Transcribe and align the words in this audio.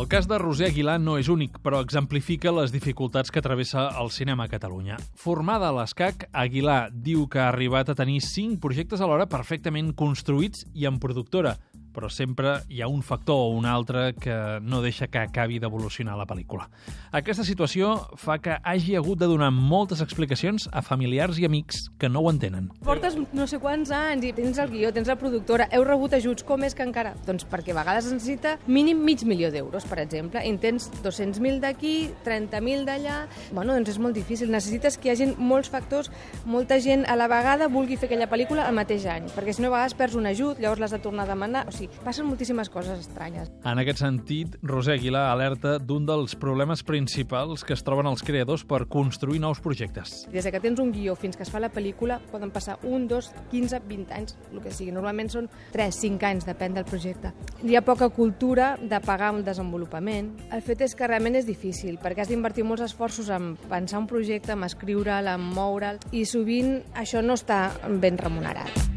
El 0.00 0.08
cas 0.08 0.24
de 0.24 0.38
Roser 0.40 0.70
Aguilar 0.70 0.94
no 0.96 1.18
és 1.20 1.28
únic, 1.28 1.58
però 1.60 1.82
exemplifica 1.84 2.48
les 2.56 2.70
dificultats 2.72 3.28
que 3.28 3.42
travessa 3.44 3.82
el 4.00 4.08
cinema 4.08 4.46
a 4.46 4.48
Catalunya. 4.48 4.96
Formada 5.20 5.68
a 5.68 5.74
l'ESCAC, 5.76 6.24
Aguilar 6.32 6.86
diu 6.88 7.26
que 7.28 7.42
ha 7.42 7.50
arribat 7.50 7.92
a 7.92 7.96
tenir 7.98 8.22
cinc 8.24 8.62
projectes 8.64 9.04
alhora 9.04 9.28
perfectament 9.28 9.92
construïts 9.92 10.64
i 10.72 10.88
amb 10.88 11.04
productora, 11.04 11.58
però 11.94 12.10
sempre 12.10 12.60
hi 12.68 12.82
ha 12.82 12.88
un 12.88 13.02
factor 13.02 13.46
o 13.46 13.54
un 13.56 13.66
altre 13.66 14.14
que 14.14 14.34
no 14.62 14.80
deixa 14.82 15.08
que 15.08 15.18
acabi 15.22 15.58
d'evolucionar 15.60 16.16
la 16.18 16.26
pel·lícula. 16.28 16.68
Aquesta 17.12 17.44
situació 17.46 17.94
fa 18.20 18.38
que 18.42 18.56
hagi 18.62 18.96
hagut 18.96 19.20
de 19.20 19.28
donar 19.30 19.50
moltes 19.54 20.00
explicacions 20.04 20.68
a 20.72 20.82
familiars 20.82 21.38
i 21.38 21.46
amics 21.48 21.88
que 21.98 22.08
no 22.08 22.20
ho 22.20 22.30
entenen. 22.30 22.70
Portes 22.84 23.16
no 23.32 23.46
sé 23.50 23.60
quants 23.62 23.90
anys 23.94 24.28
i 24.28 24.32
tens 24.36 24.60
el 24.62 24.70
guió, 24.72 24.92
tens 24.94 25.10
la 25.10 25.18
productora, 25.20 25.68
heu 25.74 25.84
rebut 25.86 26.14
ajuts, 26.18 26.44
com 26.46 26.64
és 26.66 26.76
que 26.76 26.86
encara? 26.86 27.14
Doncs 27.26 27.46
perquè 27.50 27.74
a 27.74 27.80
vegades 27.80 28.08
es 28.08 28.16
necessita 28.16 28.56
mínim 28.66 29.02
mig 29.04 29.24
milió 29.26 29.50
d'euros, 29.50 29.86
per 29.88 30.00
exemple, 30.02 30.42
i 30.44 30.50
en 30.52 30.60
tens 30.62 30.90
200.000 31.02 31.60
d'aquí, 31.64 32.10
30.000 32.26 32.86
d'allà... 32.88 33.20
Bueno, 33.50 33.74
doncs 33.74 33.94
és 33.94 34.00
molt 34.02 34.16
difícil. 34.16 34.50
Necessites 34.52 34.98
que 34.98 35.10
hi 35.10 35.14
hagi 35.14 35.30
molts 35.38 35.70
factors, 35.72 36.10
molta 36.44 36.78
gent 36.82 37.06
a 37.08 37.16
la 37.18 37.28
vegada 37.30 37.70
vulgui 37.72 37.98
fer 38.00 38.10
aquella 38.10 38.28
pel·lícula 38.30 38.66
al 38.68 38.76
mateix 38.76 39.06
any, 39.10 39.30
perquè 39.34 39.54
si 39.56 39.64
no 39.64 39.70
a 39.70 39.76
vegades 39.76 39.96
perds 39.98 40.18
un 40.18 40.28
ajut, 40.30 40.60
llavors 40.60 40.82
l'has 40.82 40.96
de 40.96 41.02
tornar 41.02 41.26
a 41.26 41.32
demanar... 41.32 41.66
O 41.70 41.74
sigui, 41.74 41.79
passen 42.04 42.26
moltíssimes 42.28 42.70
coses 42.72 43.06
estranyes. 43.06 43.50
En 43.64 43.80
aquest 43.80 44.02
sentit, 44.02 44.56
Roser 44.62 44.98
Aguilar 44.98 45.28
alerta 45.30 45.78
d'un 45.78 46.06
dels 46.08 46.36
problemes 46.40 46.82
principals 46.86 47.64
que 47.64 47.74
es 47.76 47.84
troben 47.86 48.08
els 48.10 48.24
creadors 48.26 48.64
per 48.68 48.86
construir 48.90 49.40
nous 49.40 49.60
projectes. 49.64 50.26
Des 50.32 50.44
de 50.44 50.52
que 50.52 50.60
tens 50.60 50.80
un 50.82 50.92
guió 50.92 51.14
fins 51.16 51.38
que 51.38 51.46
es 51.46 51.52
fa 51.52 51.62
la 51.62 51.72
pel·lícula 51.72 52.20
poden 52.30 52.52
passar 52.52 52.78
un, 52.82 53.06
dos, 53.08 53.30
15, 53.50 53.82
20 53.88 54.16
anys, 54.16 54.36
el 54.52 54.60
que 54.64 54.74
sigui. 54.74 54.92
Normalment 54.94 55.32
són 55.32 55.48
3, 55.72 56.00
5 56.02 56.28
anys, 56.30 56.48
depèn 56.48 56.76
del 56.76 56.88
projecte. 56.88 57.32
Hi 57.62 57.76
ha 57.76 57.84
poca 57.86 58.10
cultura 58.14 58.74
de 58.80 59.00
pagar 59.04 59.32
el 59.34 59.44
desenvolupament. 59.46 60.32
El 60.52 60.64
fet 60.66 60.86
és 60.86 60.96
que 60.96 61.08
realment 61.08 61.38
és 61.40 61.48
difícil, 61.48 61.98
perquè 62.02 62.24
has 62.24 62.32
d'invertir 62.32 62.66
molts 62.66 62.84
esforços 62.90 63.30
en 63.30 63.54
pensar 63.70 64.02
un 64.02 64.08
projecte, 64.10 64.56
en 64.56 64.64
escriure'l, 64.66 65.34
en 65.34 65.50
moure'l, 65.54 66.00
i 66.12 66.24
sovint 66.26 66.80
això 66.94 67.22
no 67.24 67.38
està 67.38 67.68
ben 68.00 68.18
remunerat. 68.18 68.89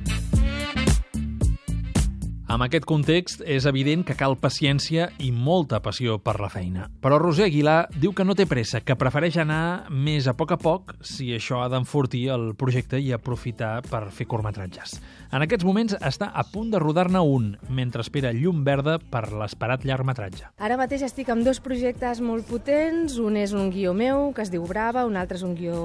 Amb 2.53 2.67
aquest 2.67 2.83
context, 2.85 3.39
és 3.49 3.65
evident 3.65 4.03
que 4.05 4.13
cal 4.13 4.35
paciència 4.37 5.07
i 5.25 5.31
molta 5.33 5.79
passió 5.81 6.19
per 6.21 6.35
la 6.37 6.51
feina. 6.53 6.83
Però 7.01 7.17
Roser 7.17 7.47
Aguilar 7.47 7.87
diu 7.97 8.11
que 8.13 8.21
no 8.27 8.35
té 8.37 8.45
pressa, 8.45 8.83
que 8.85 8.93
prefereix 8.93 9.39
anar 9.41 9.87
més 9.89 10.27
a 10.29 10.35
poc 10.37 10.53
a 10.53 10.59
poc 10.61 10.93
si 11.01 11.31
això 11.33 11.63
ha 11.63 11.69
d'enfortir 11.73 12.27
el 12.35 12.51
projecte 12.53 12.99
i 13.01 13.09
aprofitar 13.15 13.79
per 13.87 14.03
fer 14.13 14.27
curtmetratges. 14.29 14.99
En 15.33 15.41
aquests 15.41 15.65
moments 15.65 15.95
està 15.97 16.27
a 16.29 16.43
punt 16.45 16.69
de 16.69 16.77
rodar-ne 16.77 17.23
un, 17.25 17.47
mentre 17.73 18.05
espera 18.05 18.29
llum 18.37 18.61
verda 18.67 18.99
per 19.01 19.23
l'esperat 19.33 19.81
llargmetratge. 19.89 20.51
Ara 20.61 20.77
mateix 20.77 21.07
estic 21.09 21.33
amb 21.33 21.41
dos 21.47 21.57
projectes 21.57 22.21
molt 22.21 22.45
potents. 22.45 23.17
Un 23.17 23.41
és 23.41 23.57
un 23.57 23.73
guió 23.73 23.95
meu, 23.97 24.27
que 24.37 24.45
es 24.45 24.53
diu 24.53 24.69
Brava, 24.69 25.07
un 25.09 25.17
altre 25.17 25.41
és 25.41 25.47
un 25.47 25.57
guió 25.57 25.79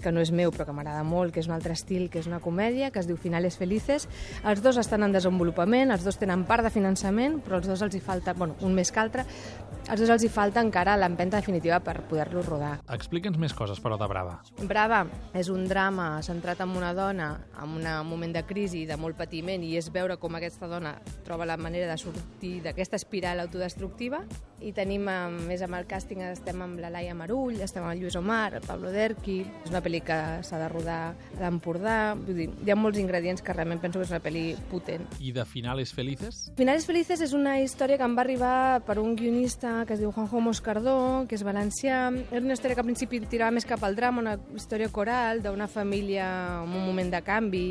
que 0.00 0.08
no 0.08 0.24
és 0.24 0.32
meu, 0.32 0.54
però 0.56 0.64
que 0.64 0.72
m'agrada 0.72 1.04
molt, 1.04 1.34
que 1.36 1.44
és 1.44 1.52
un 1.52 1.58
altre 1.58 1.76
estil, 1.76 2.08
que 2.08 2.24
és 2.24 2.32
una 2.32 2.40
comèdia, 2.40 2.88
que 2.88 3.04
es 3.04 3.10
diu 3.12 3.20
Finales 3.20 3.60
Felices. 3.60 4.08
Els 4.40 4.64
dos 4.64 4.80
estan 4.80 5.04
en 5.04 5.12
desenvolupament, 5.12 5.92
els 5.92 6.08
dos 6.08 6.13
tenen 6.20 6.44
part 6.48 6.64
de 6.66 6.72
finançament, 6.74 7.40
però 7.44 7.60
els 7.60 7.68
dos 7.68 7.82
els 7.84 7.94
hi 7.94 8.00
falta, 8.04 8.34
bueno, 8.38 8.56
un 8.62 8.74
més 8.76 8.92
que 8.92 9.00
altre, 9.02 9.24
els 9.84 10.00
dos 10.00 10.08
els 10.08 10.22
hi 10.24 10.30
falta 10.32 10.62
encara 10.64 10.94
l'empenta 10.96 11.36
definitiva 11.36 11.76
per 11.84 11.98
poder-los 12.08 12.46
rodar. 12.48 12.78
Explica'ns 12.94 13.36
més 13.40 13.52
coses, 13.52 13.80
però, 13.84 13.98
de 14.00 14.08
Brava. 14.08 14.38
Brava 14.64 15.02
és 15.36 15.50
un 15.52 15.66
drama 15.68 16.22
centrat 16.24 16.62
en 16.64 16.72
una 16.72 16.94
dona 16.96 17.28
en 17.60 17.74
un 17.76 17.88
moment 18.08 18.32
de 18.32 18.44
crisi, 18.48 18.86
de 18.88 18.96
molt 18.96 19.18
patiment, 19.18 19.62
i 19.64 19.74
és 19.76 19.90
veure 19.92 20.16
com 20.20 20.38
aquesta 20.38 20.68
dona 20.70 20.94
troba 21.26 21.44
la 21.44 21.58
manera 21.60 21.90
de 21.90 21.98
sortir 22.00 22.54
d'aquesta 22.64 22.96
espiral 22.96 23.42
autodestructiva. 23.44 24.22
I 24.64 24.72
tenim, 24.72 25.04
a 25.12 25.28
més 25.28 25.60
amb 25.66 25.76
el 25.76 25.84
càsting, 25.90 26.22
estem 26.30 26.62
amb 26.64 26.80
la 26.80 26.88
Laia 26.88 27.12
Marull, 27.12 27.60
estem 27.60 27.84
amb 27.84 27.92
el 27.92 28.00
Lluís 28.00 28.16
Omar, 28.16 28.54
el 28.56 28.64
Pablo 28.64 28.92
Derqui, 28.94 29.42
és 29.66 29.72
una 29.72 29.82
pel·li 29.84 30.00
que 30.06 30.18
s'ha 30.46 30.62
de 30.62 30.70
rodar 30.72 31.00
a 31.12 31.42
l'Empordà, 31.42 31.98
vull 32.16 32.40
dir, 32.40 32.48
hi 32.64 32.72
ha 32.72 32.78
molts 32.78 33.02
ingredients 33.02 33.44
que 33.44 33.52
realment 33.52 33.82
penso 33.82 34.00
que 34.00 34.08
és 34.08 34.14
una 34.14 34.22
pel·li 34.24 34.46
potent. 34.72 35.04
I 35.20 35.34
de 35.36 35.44
Finales 35.44 35.92
Felices? 36.04 36.52
Finales 36.56 36.84
Felices 36.86 37.22
és 37.24 37.32
una 37.36 37.56
història 37.62 37.96
que 37.98 38.04
em 38.04 38.14
va 38.16 38.22
arribar 38.22 38.82
per 38.84 38.98
un 39.00 39.14
guionista 39.16 39.84
que 39.88 39.96
es 39.96 40.02
diu 40.02 40.12
Juanjo 40.12 40.42
Moscardó, 40.44 41.24
que 41.28 41.38
és 41.38 41.44
valencià. 41.46 42.10
Era 42.30 42.42
una 42.44 42.54
història 42.56 42.76
que 42.76 42.84
al 42.84 42.88
principi 42.88 43.20
tirava 43.24 43.54
més 43.56 43.66
cap 43.68 43.82
al 43.84 43.96
drama, 43.96 44.20
una 44.20 44.34
història 44.54 44.90
coral 44.92 45.40
d'una 45.44 45.68
família 45.70 46.26
en 46.60 46.74
un 46.74 46.84
moment 46.84 47.10
de 47.14 47.22
canvi, 47.24 47.64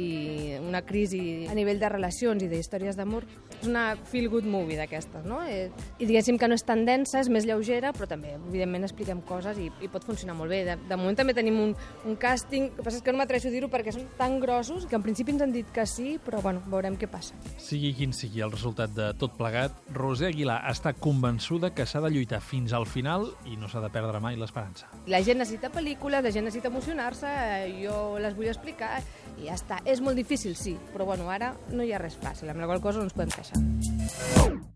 una 0.61 0.81
crisi 0.81 1.45
a 1.49 1.55
nivell 1.57 1.81
de 1.81 1.91
relacions 1.93 2.43
i 2.43 2.49
d'històries 2.49 2.97
d'amor. 2.97 3.27
És 3.59 3.69
una 3.69 3.93
feel-good 4.09 4.47
movie 4.49 4.79
d'aquestes, 4.79 5.27
no? 5.29 5.43
Eh, 5.45 5.69
I 5.99 6.09
diguéssim 6.09 6.39
que 6.41 6.49
no 6.49 6.57
és 6.57 6.65
tan 6.65 6.85
densa, 6.89 7.21
és 7.21 7.29
més 7.29 7.45
lleugera, 7.47 7.93
però 7.95 8.09
també, 8.09 8.33
evidentment, 8.39 8.87
expliquem 8.87 9.21
coses 9.27 9.59
i, 9.61 9.69
i 9.83 9.91
pot 9.91 10.05
funcionar 10.07 10.35
molt 10.39 10.51
bé. 10.51 10.63
De, 10.67 10.77
de 10.89 10.99
moment 10.99 11.17
també 11.19 11.37
tenim 11.37 11.59
un, 11.61 11.75
un 12.09 12.17
càsting, 12.19 12.71
el 12.71 12.77
que 12.79 12.87
passa 12.87 12.99
és 12.99 13.05
que 13.05 13.13
no 13.13 13.21
m'atreveixo 13.21 13.51
a 13.51 13.55
dir-ho 13.55 13.69
perquè 13.71 13.93
són 13.95 14.09
tan 14.17 14.39
grossos 14.41 14.87
que 14.89 14.97
en 14.97 15.05
principi 15.05 15.35
ens 15.35 15.45
han 15.45 15.53
dit 15.55 15.69
que 15.73 15.85
sí, 15.87 16.17
però 16.23 16.41
bueno, 16.43 16.63
veurem 16.71 16.97
què 16.99 17.07
passa. 17.11 17.37
Sigui 17.61 17.93
quin 17.97 18.13
sigui 18.13 18.22
el 18.43 18.51
resultat 18.51 18.93
de 18.95 19.09
tot 19.19 19.35
plegat, 19.37 19.75
Roser 19.95 20.29
Aguilar 20.31 20.59
està 20.71 20.93
convençuda 20.95 21.73
que 21.75 21.85
s'ha 21.89 22.01
de 22.03 22.11
lluitar 22.13 22.41
fins 22.43 22.73
al 22.73 22.87
final 22.89 23.29
i 23.49 23.57
no 23.59 23.69
s'ha 23.71 23.83
de 23.83 23.91
perdre 23.93 24.21
mai 24.23 24.37
l'esperança. 24.39 24.89
La 25.07 25.23
gent 25.25 25.41
necessita 25.41 25.71
pel·lícules, 25.73 26.23
la 26.23 26.33
gent 26.33 26.47
necessita 26.47 26.71
emocionar-se, 26.71 27.29
eh, 27.29 27.71
jo 27.83 28.19
les 28.23 28.35
vull 28.37 28.51
explicar 28.51 28.97
i 29.37 29.49
ja 29.49 29.57
està. 29.57 29.81
És 29.85 30.01
molt 30.01 30.19
difícil, 30.19 30.55
sí, 30.55 30.77
però 30.93 31.07
bueno, 31.09 31.29
ara 31.29 31.53
no 31.71 31.83
hi 31.83 31.93
ha 31.93 32.01
res 32.01 32.19
fàcil, 32.19 32.51
amb 32.53 32.63
la 32.63 32.69
qual 32.69 32.81
cosa 32.81 33.01
no 33.01 33.09
ens 33.09 33.17
podem 33.17 33.33
queixar. 33.33 34.72